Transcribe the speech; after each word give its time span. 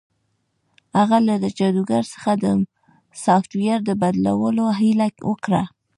هغه 0.97 1.17
له 1.27 1.35
جادوګر 1.57 2.03
څخه 2.13 2.31
د 2.43 2.45
سافټویر 3.23 3.79
د 3.85 3.89
بدلولو 4.01 4.65
هیله 4.79 5.07
وکړه 5.29 5.63